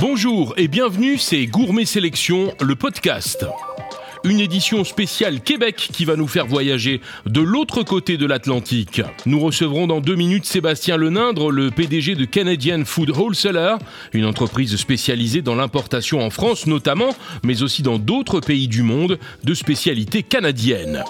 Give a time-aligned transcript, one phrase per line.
[0.00, 3.44] Bonjour et bienvenue, c'est Gourmet Sélection, le podcast.
[4.24, 9.02] Une édition spéciale Québec qui va nous faire voyager de l'autre côté de l'Atlantique.
[9.26, 13.76] Nous recevrons dans deux minutes Sébastien Lenindre, le PDG de Canadian Food Wholesaler,
[14.14, 17.14] une entreprise spécialisée dans l'importation en France notamment,
[17.44, 21.04] mais aussi dans d'autres pays du monde de spécialités canadiennes.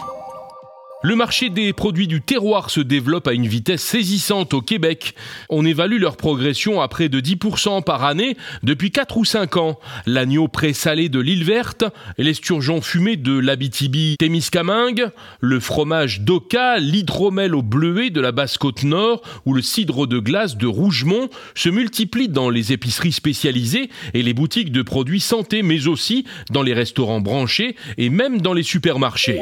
[1.03, 5.15] Le marché des produits du terroir se développe à une vitesse saisissante au Québec.
[5.49, 9.81] On évalue leur progression à près de 10% par année depuis 4 ou 5 ans.
[10.05, 11.85] L'agneau présalé de l'île verte,
[12.19, 15.09] l'esturgeon fumé de l'Abitibi Témiscamingue,
[15.41, 20.59] le fromage d'Oka, l'hydromel au bleuet de la Basse-Côte Nord ou le cidre de glace
[20.59, 25.87] de Rougemont se multiplient dans les épiceries spécialisées et les boutiques de produits santé mais
[25.87, 29.41] aussi dans les restaurants branchés et même dans les supermarchés.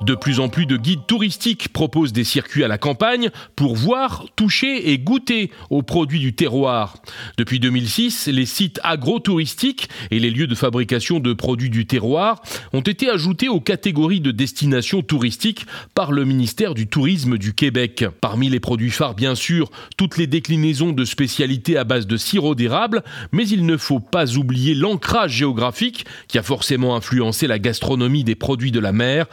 [0.00, 4.26] De plus en plus de guides touristiques proposent des circuits à la campagne pour voir,
[4.34, 6.96] toucher et goûter aux produits du terroir.
[7.38, 12.80] Depuis 2006, les sites agro-touristiques et les lieux de fabrication de produits du terroir ont
[12.80, 18.04] été ajoutés aux catégories de destinations touristiques par le ministère du Tourisme du Québec.
[18.20, 22.56] Parmi les produits phares, bien sûr, toutes les déclinaisons de spécialités à base de sirop
[22.56, 28.24] d'érable, mais il ne faut pas oublier l'ancrage géographique qui a forcément influencé la gastronomie
[28.24, 29.26] des produits de la mer,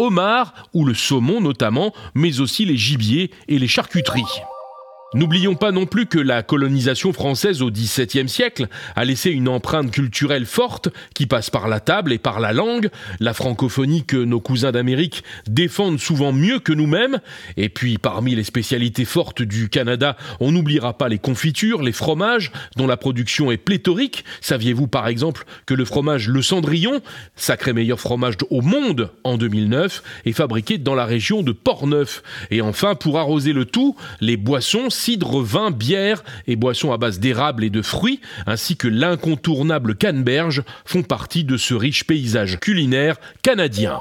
[0.00, 4.42] homard ou le saumon notamment, mais aussi les gibiers et les charcuteries.
[5.12, 9.90] N'oublions pas non plus que la colonisation française au XVIIe siècle a laissé une empreinte
[9.90, 14.38] culturelle forte qui passe par la table et par la langue, la francophonie que nos
[14.38, 17.18] cousins d'Amérique défendent souvent mieux que nous-mêmes,
[17.56, 22.52] et puis parmi les spécialités fortes du Canada, on n'oubliera pas les confitures, les fromages,
[22.76, 24.24] dont la production est pléthorique.
[24.40, 27.00] Saviez-vous par exemple que le fromage Le Cendrillon,
[27.34, 32.22] sacré meilleur fromage au monde en 2009, est fabriqué dans la région de Portneuf?
[32.52, 37.18] Et enfin, pour arroser le tout, les boissons cidre, vin, bière et boissons à base
[37.18, 43.16] d'érable et de fruits, ainsi que l'incontournable canneberge, font partie de ce riche paysage culinaire
[43.42, 44.00] canadien.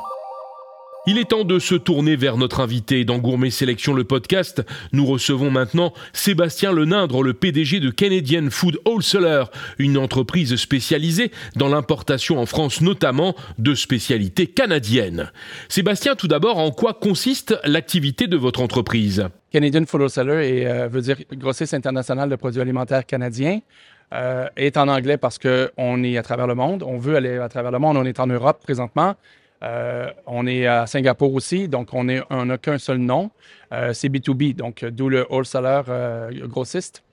[1.12, 4.64] Il est temps de se tourner vers notre invité dans Gourmet Sélection le podcast.
[4.94, 9.46] Nous recevons maintenant Sébastien Lenindre, le PDG de Canadian Food Wholesaler,
[9.80, 15.32] une entreprise spécialisée dans l'importation en France notamment de spécialités canadiennes.
[15.68, 19.26] Sébastien, tout d'abord, en quoi consiste l'activité de votre entreprise?
[19.52, 23.62] Canadian Food Wholesaler euh, veut dire grossiste international de produits alimentaires canadiens.
[24.14, 26.84] Euh, est en anglais parce qu'on est à travers le monde.
[26.84, 27.98] On veut aller à travers le monde.
[27.98, 29.16] On est en Europe présentement.
[29.64, 33.32] Euh, on est à Singapour aussi, donc on n'a qu'un seul nom.
[33.74, 37.04] Euh, c'est B2B, donc d'où le wholesaler euh, grossiste.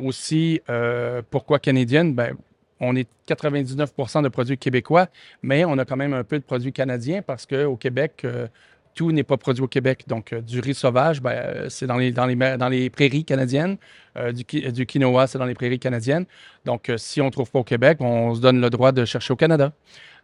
[0.00, 0.60] aussi,
[1.30, 2.14] pourquoi canadienne?
[2.14, 2.36] Ben,
[2.80, 5.06] on est 99% de produits québécois,
[5.42, 8.26] mais on a quand même un peu de produits canadiens parce qu'au Québec,
[8.94, 10.04] tout n'est pas produit au Québec.
[10.06, 13.76] Donc, du riz sauvage, ben, c'est dans les, dans, les, dans les prairies canadiennes.
[14.32, 16.26] du, du, quinoa, c'est dans les prairies canadiennes.
[16.64, 19.32] Donc, si on ne trouve pas au Québec, on se donne le droit de chercher
[19.32, 19.72] au Canada.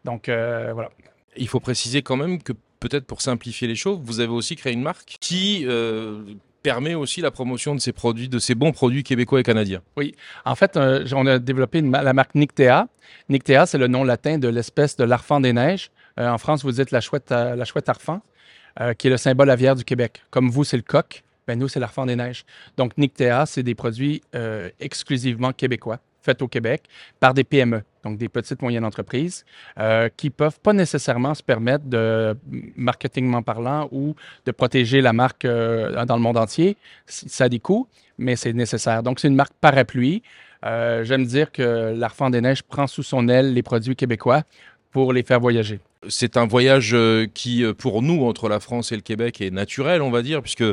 [0.04, 0.90] Donc euh, voilà.
[1.36, 4.72] Il faut préciser quand même que peut-être pour simplifier les choses, vous avez aussi créé
[4.72, 6.22] une marque qui euh,
[6.62, 9.82] permet aussi la promotion de ces produits, de ces bons produits québécois et canadiens.
[9.96, 12.88] Oui, en fait, euh, on a développé la marque Nictea.
[13.28, 15.90] Nictea, c'est le nom latin de l'espèce de l'arfan des neiges.
[16.16, 18.20] en France, vous dites la chouette, la chouette arfan,
[18.98, 20.22] qui est le symbole aviaire du Québec.
[20.30, 21.22] Comme vous, c'est le coq.
[21.46, 22.44] Ben nous, c'est l'arfan des neiges.
[22.76, 24.22] Donc, Nictea, c'est des produits
[24.78, 26.84] exclusivement québécois faites au Québec
[27.18, 29.44] par des PME, donc des petites moyennes entreprises,
[29.78, 32.36] euh, qui peuvent pas nécessairement se permettre de,
[32.76, 34.14] marketingment parlant, ou
[34.46, 36.76] de protéger la marque euh, dans le monde entier.
[37.06, 39.02] Ça a des coûts, mais c'est nécessaire.
[39.02, 40.22] Donc, c'est une marque parapluie.
[40.64, 44.42] Euh, J'aime dire que l'Arfand des Neiges prend sous son aile les produits québécois
[44.92, 45.80] pour les faire voyager.
[46.08, 50.02] C'est un voyage euh, qui, pour nous, entre la France et le Québec, est naturel,
[50.02, 50.64] on va dire, puisque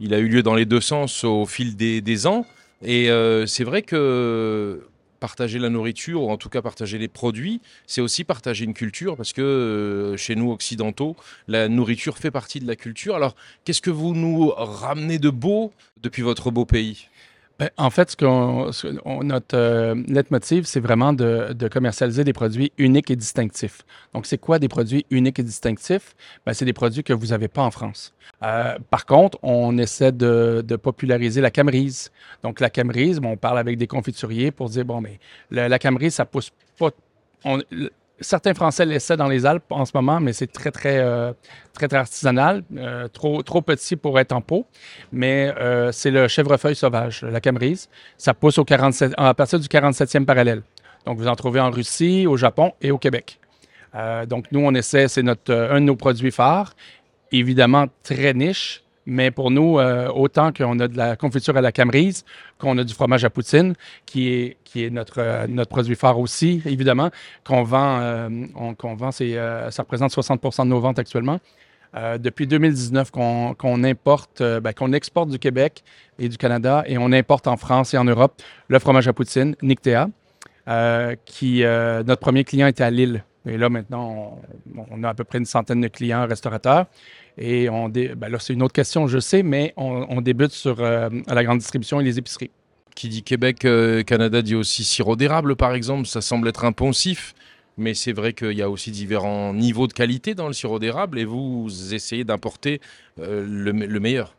[0.00, 2.46] il a eu lieu dans les deux sens au fil des, ans.
[2.82, 3.10] Et
[3.46, 4.80] c'est vrai que
[5.20, 9.16] partager la nourriture, ou en tout cas partager les produits, c'est aussi partager une culture,
[9.16, 13.16] parce que euh, chez nous occidentaux, la nourriture fait partie de la culture.
[13.16, 13.34] Alors,
[13.64, 15.72] qu'est-ce que vous nous ramenez de beau
[16.02, 17.08] depuis votre beau pays?
[17.58, 23.10] Ben, en fait, ce qu'on, notre euh, leitmotiv, c'est vraiment de, commercialiser des produits uniques
[23.10, 23.82] et distinctifs.
[24.14, 26.14] Donc, c'est quoi des produits uniques et distinctifs?
[26.46, 28.14] Ben, c'est des produits que vous n'avez pas en France.
[28.44, 32.12] Euh, par contre, on essaie de, populariser la camerise.
[32.44, 35.18] Donc, la camerise, on parle avec des confituriers pour dire, bon, mais
[35.50, 36.90] la camerise, ça pousse pas...
[37.44, 37.60] On,
[38.20, 41.32] certains Français l'essaient dans les Alpes en ce moment, mais c'est très, très, euh,
[41.72, 44.66] très, très artisanal, euh, trop, trop petit pour être en pot.
[45.12, 47.88] Mais euh, c'est le chèvrefeuille sauvage, la camerise.
[48.16, 50.62] Ça pousse au 47, à partir du 47e parallèle.
[51.06, 53.38] Donc, vous en trouvez en Russie, au Japon et au Québec.
[54.26, 56.74] donc, nous, on essaie, c'est notre, un de nos produits phares.
[57.32, 61.72] Évidemment, très niche, Mais pour nous, euh, autant qu'on a de la confiture à la
[61.72, 62.26] camerise,
[62.58, 63.72] qu'on a du fromage à poutine,
[64.04, 67.08] qui est, qui est notre, euh, notre produit phare aussi, évidemment,
[67.42, 68.28] qu'on vend, euh,
[69.70, 71.40] ça représente 60% de nos ventes actuellement.
[72.18, 75.82] depuis 2019 qu'on importe, ben, qu'on exporte du Québec
[76.18, 79.56] et du Canada et on importe en France et en Europe le fromage à poutine,
[79.62, 80.10] Nictea,
[81.24, 83.24] qui notre premier client était à Lille.
[83.48, 84.40] Et là, maintenant,
[84.90, 86.86] on, a à peu près une centaine de clients restaurateurs.
[87.36, 91.08] Et on ben là, c'est une autre question, je sais, mais on, débute sur euh,
[91.28, 92.50] la grande distribution et les épiceries.
[92.94, 96.06] Qui dit Québec, euh, Canada dit aussi sirop d'érable, par exemple.
[96.06, 97.34] Ça semble être un poncif,
[97.76, 101.18] mais c'est vrai qu'il y a aussi différents niveaux de qualité dans le sirop d'érable
[101.18, 102.80] et vous essayez d'importer
[103.20, 104.34] euh, le, meilleur.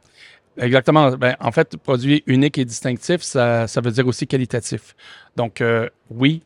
[0.58, 1.12] Exactement.
[1.12, 4.94] Ben, en fait, produit unique et distinctif, ça, ça veut dire aussi qualitatif.
[5.38, 5.64] Donc,
[6.10, 6.42] oui,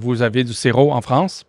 [0.00, 1.44] vous avez du sirop en France,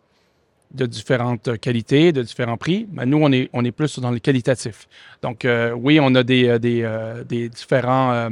[0.74, 2.88] de différentes qualités, de différents prix.
[2.92, 4.88] Mais nous, on est, on est plus dans le qualitatif.
[5.22, 8.30] Donc, euh, oui, on a des, euh, euh, des différents.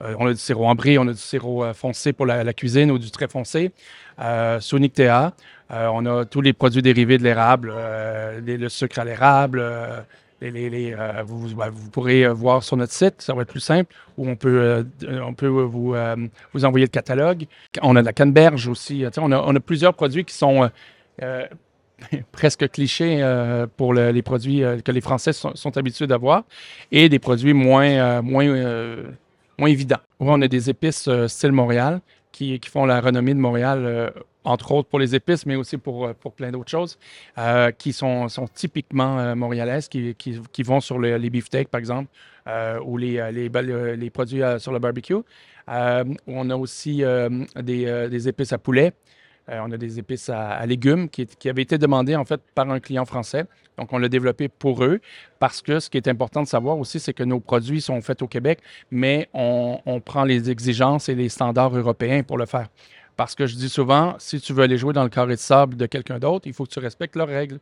[0.00, 3.10] on a du sirop ambré, on a du sirop foncé pour la, cuisine ou du
[3.10, 3.72] très foncé.
[4.60, 5.00] Sonic
[5.70, 7.72] on a tous les produits dérivés de l'érable,
[8.44, 9.62] le sucre à l'érable.
[10.40, 14.28] Les, vous, bah, vous, pourrez voir sur notre site, ça va être plus simple, où
[14.28, 15.94] on peut, on peut vous,
[16.52, 17.46] vous envoyer le catalogue.
[17.80, 19.04] On a de la canneberge aussi.
[19.18, 20.68] On a, on a plusieurs produits qui sont
[22.32, 26.44] presque cliché euh, pour les produits euh, que les Français sont, habitués d'avoir
[26.90, 28.46] et des produits moins, euh, moins,
[29.58, 30.00] moins évidents.
[30.20, 32.00] on a des épices style Montréal
[32.30, 34.12] qui, qui, font la renommée de Montréal,
[34.44, 36.98] entre autres pour les épices, mais aussi pour, pour plein d'autres choses,
[37.76, 42.08] qui sont, sont typiquement montréalaises, qui, qui, vont sur les beefsteaks, par exemple,
[42.86, 45.14] ou les, les, produits sur le barbecue.
[45.68, 47.04] on a aussi
[47.60, 48.94] des épices à poulet.
[49.48, 52.80] Euh, on a des épices à, légumes qui, avaient été demandées en fait par un
[52.80, 53.44] client français.
[53.78, 55.00] Donc, on l'a développé pour eux
[55.38, 58.22] parce que ce qui est important de savoir aussi, c'est que nos produits sont faits
[58.22, 58.60] au Québec,
[58.90, 62.68] mais on, prend les exigences et les standards européens pour le faire.
[63.16, 65.76] Parce que je dis souvent, si tu veux aller jouer dans le carré de sable
[65.76, 67.58] de quelqu'un d'autre, il faut que tu respectes leurs règles.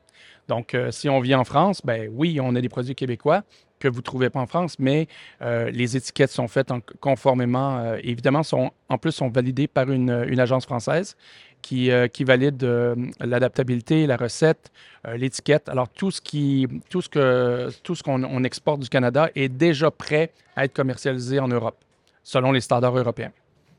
[0.49, 3.43] Donc, euh, si on vient en France, ben oui, on a des produits québécois
[3.79, 5.09] que vous ne trouvez pas en France, mais
[5.41, 10.67] euh, les étiquettes sont faites conformément, évidemment, sont, en plus sont validées par une agence
[10.67, 11.17] française
[11.61, 14.71] qui, euh, qui valide euh, l'adaptabilité, la recette,
[15.07, 15.69] euh, l'étiquette.
[15.69, 19.49] Alors, tout ce qui, tout ce que, tout ce qu'on on exporte du Canada est
[19.49, 21.77] déjà prêt à être commercialisé en Europe,
[22.23, 23.33] selon les standards européens.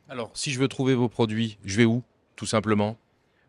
[0.10, 2.04] Alors, si je veux trouver vos produits, je vais où,
[2.36, 2.98] tout simplement?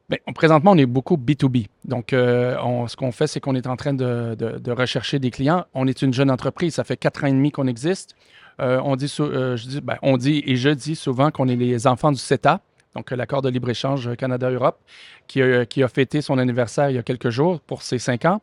[0.08, 1.66] Bien, présentement, on est beaucoup B2B.
[1.84, 5.64] Donc, ce qu'on fait, c'est qu'on est en train de, de, rechercher des clients.
[5.74, 6.74] On est une jeune entreprise.
[6.74, 8.14] Ça fait quatre ans et demi qu'on existe.
[8.58, 12.12] on, dit, je dis, ben, on dit et je dis souvent qu'on est les enfants
[12.12, 12.60] du CETA
[12.94, 14.78] donc l'accord de libre-échange Canada-Europe,
[15.26, 18.40] qui a, fêté son anniversaire il y a quelques jours pour ses cinq ans.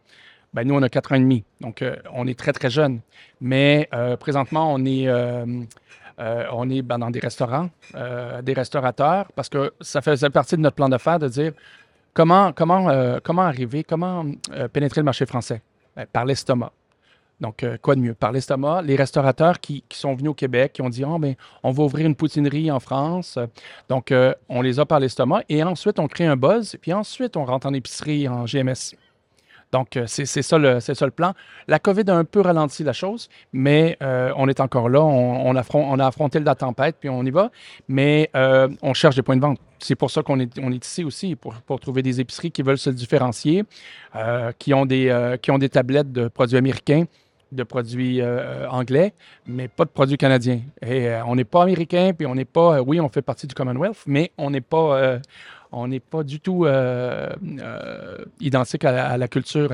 [0.53, 1.43] Ben, nous, on a quatre ans et demi.
[1.61, 3.01] Donc, euh, on est très, très jeune.
[3.39, 5.45] Mais euh, présentement, on est, euh,
[6.17, 10.75] on est ben, dans des restaurants, des restaurateurs, parce que ça faisait partie de notre
[10.75, 11.53] plan d'affaires de dire
[12.13, 14.25] comment, comment, comment arriver, comment
[14.73, 15.61] pénétrer le marché français?
[15.95, 16.71] Ben, par l'estomac.
[17.39, 18.13] Donc, euh, quoi de mieux?
[18.13, 21.71] Par l'estomac, les restaurateurs qui, sont venus au Québec, qui ont dit, oh, ben, on
[21.71, 23.39] va ouvrir une poutinerie en France.
[23.87, 27.37] Donc, euh, on les a par l'estomac et ensuite, on crée un buzz, puis ensuite,
[27.37, 28.95] on rentre en épicerie, en GMS.
[29.71, 31.33] Donc, euh, c'est ça, le, ça plan.
[31.67, 35.01] La COVID a un peu ralenti la chose, mais on est encore là.
[35.01, 37.51] On, on, a affronté la tempête, puis on y va.
[37.87, 39.59] Mais on cherche des points de vente.
[39.77, 42.63] C'est pour ça qu'on est, on est ici aussi, pour, pour, trouver des épiceries qui
[42.63, 43.63] veulent se différencier,
[44.57, 47.05] qui, ont des, qui ont des tablettes de produits américains,
[47.51, 49.13] de produits euh, anglais,
[49.47, 50.61] mais pas de produits canadiens.
[50.81, 53.47] Et euh, on n'est pas américain, puis on n'est pas, euh, oui, on fait partie
[53.47, 55.19] du Commonwealth, mais on n'est pas,
[56.11, 56.65] pas du tout
[58.39, 59.71] identique à la, culture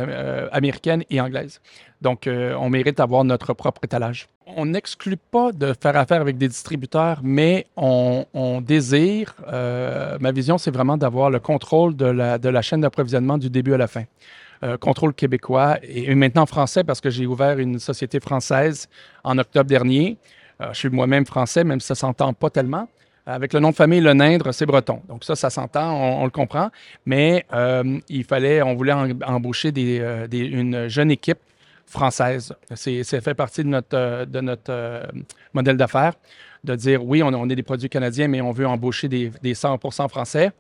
[0.51, 1.62] américaine et anglaise.
[2.01, 4.27] Donc, on mérite d'avoir notre propre étalage.
[4.58, 10.58] On n'exclut pas de faire affaire avec des distributeurs, mais on, on désire, ma vision,
[10.58, 13.88] c'est vraiment d'avoir le contrôle de la, de la chaîne d'approvisionnement du début à la
[13.88, 14.03] fin.
[14.63, 18.88] Euh, contrôle québécois et maintenant français parce que j'ai ouvert une société française
[19.25, 20.17] en octobre dernier.
[20.62, 22.88] Euh, je suis moi-même français, même si ça s'entend pas tellement.
[23.25, 25.01] Avec le nom de famille, le Nindre, c'est breton.
[25.09, 26.69] Donc ça, ça s'entend, on, le comprend.
[27.05, 31.39] Mais euh, il fallait, on voulait embaucher une jeune équipe
[31.85, 32.53] française.
[32.75, 35.09] C'est, ça fait partie de notre,
[35.53, 36.13] modèle d'affaires,
[36.63, 39.53] de dire oui, on, on, est des produits canadiens, mais on veut embaucher des, des
[39.53, 40.51] 100% français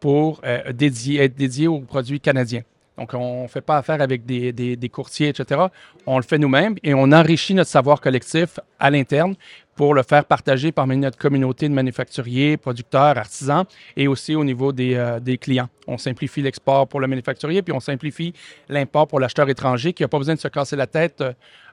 [0.00, 2.62] pour dédier, être dédié aux produits canadiens.
[3.00, 5.62] Donc, on ne fait pas affaire avec des, courtiers, etc.
[6.06, 9.36] On le fait nous-mêmes et on enrichit notre savoir collectif à l'interne
[9.74, 13.64] pour le faire partager parmi notre communauté de manufacturiers, producteurs, artisans
[13.96, 15.70] et aussi au niveau des, euh, clients.
[15.86, 18.34] On simplifie l'export pour le manufacturier, puis on simplifie
[18.68, 21.24] l'import pour l'acheteur étranger qui n'a pas besoin de se casser la tête.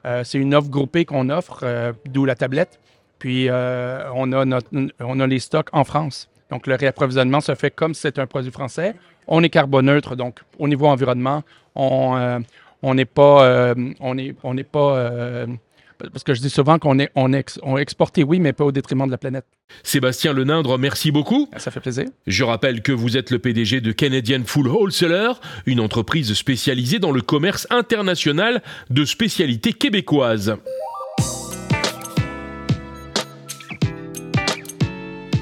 [0.06, 2.80] Euh, c'est une offre groupée qu'on offre, euh, d'où la tablette.
[3.18, 4.60] Puis on, a
[5.00, 6.30] on a les stocks en France.
[6.50, 8.94] Donc le réapprovisionnement se fait comme si c'était un produit français.
[9.26, 11.42] On est carboneutre, donc au niveau environnement,
[11.74, 12.42] on
[12.80, 15.46] on n'est pas, on est, on pas
[15.98, 17.30] parce que je dis souvent qu'on est, on,
[17.62, 19.44] on exporté, oui, mais pas au détriment de la planète.
[19.82, 21.48] Sébastien Lenindre, merci beaucoup.
[21.56, 22.06] Ça fait plaisir.
[22.26, 25.32] Je rappelle que vous êtes le PDG de Canadian Full Wholesaler,
[25.66, 30.56] une entreprise spécialisée dans le commerce international de spécialités québécoises.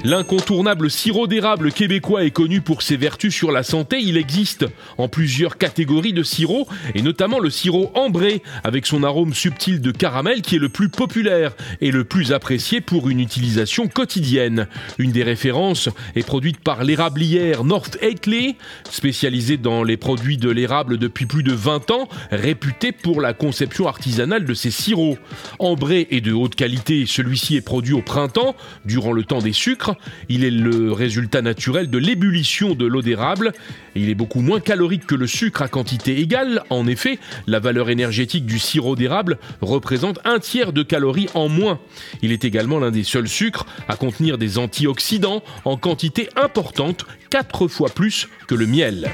[0.07, 3.99] L'incontournable sirop d'érable québécois est connu pour ses vertus sur la santé.
[3.99, 4.65] Il existe
[4.97, 9.91] en plusieurs catégories de sirop, et notamment le sirop ambré, avec son arôme subtil de
[9.91, 14.69] caramel qui est le plus populaire et le plus apprécié pour une utilisation quotidienne.
[14.97, 18.55] Une des références est produite par l'érablière North Akeley,
[18.89, 23.89] spécialisée dans les produits de l'érable depuis plus de 20 ans, réputée pour la conception
[23.89, 25.19] artisanale de ses sirops.
[25.59, 29.96] Ambré est de haute qualité, celui-ci est produit au printemps, durant le temps des sucres,
[30.29, 33.53] il est le résultat naturel de l'ébullition de l'eau d'érable.
[33.95, 36.63] Il est beaucoup moins calorique que le sucre à quantité égale.
[36.69, 41.79] En effet, la valeur énergétique du sirop d'érable représente un tiers de calories en moins.
[42.21, 47.67] Il est également l'un des seuls sucres à contenir des antioxydants en quantité importante, 4
[47.67, 49.09] fois plus que le miel.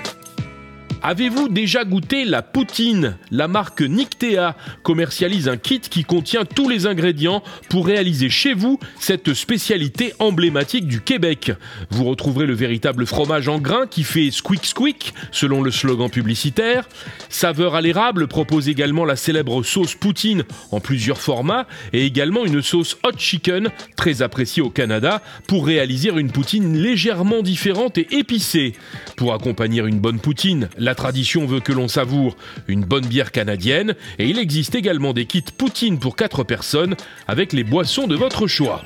[1.05, 3.17] Avez-vous déjà goûté la poutine?
[3.29, 8.79] La marque Nictea commercialise un kit qui contient tous les ingrédients pour réaliser chez vous
[9.01, 11.51] cette spécialité emblématique du Québec.
[11.89, 16.87] Vous retrouverez le véritable fromage en grains qui fait squeak squeak selon le slogan publicitaire.
[17.27, 22.61] Saveur à l'érable propose également la célèbre sauce poutine en plusieurs formats et également une
[22.61, 23.67] sauce hot chicken
[23.97, 28.71] très appréciée au Canada pour réaliser une poutine légèrement différente et épicée.
[29.17, 33.31] Pour accompagner une bonne poutine, la la tradition veut que l'on savoure une bonne bière
[33.31, 36.95] canadienne et il existe également des kits Poutine pour 4 personnes
[37.27, 38.83] avec les boissons de votre choix.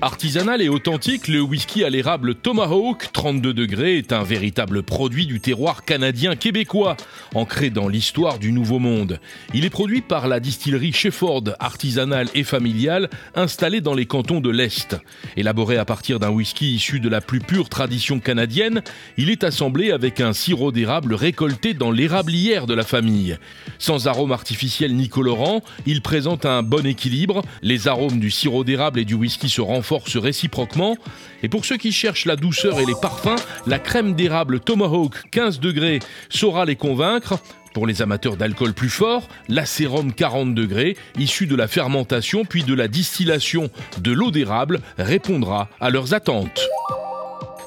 [0.00, 5.40] Artisanal et authentique, le whisky à l'érable Tomahawk 32 degrés est un véritable produit du
[5.40, 6.96] terroir canadien québécois,
[7.34, 9.18] ancré dans l'histoire du Nouveau Monde.
[9.54, 14.50] Il est produit par la distillerie Shefford, artisanale et familiale, installée dans les cantons de
[14.50, 14.96] l'Est.
[15.36, 18.82] Élaboré à partir d'un whisky issu de la plus pure tradition canadienne,
[19.16, 23.36] il est assemblé avec un sirop d'érable récolté dans l'érablière de la famille.
[23.80, 29.00] Sans arôme artificiel ni colorant, il présente un bon équilibre, les arômes du sirop d'érable
[29.00, 30.98] et du whisky se renforcent force réciproquement.
[31.42, 35.60] Et pour ceux qui cherchent la douceur et les parfums, la crème d'érable Tomahawk 15
[35.60, 37.38] degrés saura les convaincre.
[37.72, 42.74] Pour les amateurs d'alcool plus fort, l'acérum 40 degrés, issu de la fermentation puis de
[42.74, 46.68] la distillation de l'eau d'érable, répondra à leurs attentes.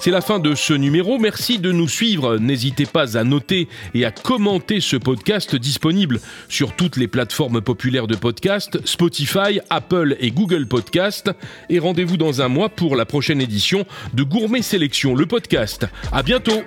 [0.04, 1.20] C'est la fin de ce numéro.
[1.20, 2.40] Merci de nous suivre.
[2.40, 8.08] N'hésitez pas à noter et à commenter ce podcast disponible sur toutes les plateformes populaires
[8.08, 11.30] de podcast, Spotify, Apple et Google Podcast.
[11.70, 15.86] Et rendez-vous dans un mois pour la prochaine édition de Gourmet Sélection, le podcast.
[16.12, 16.64] À bientôt!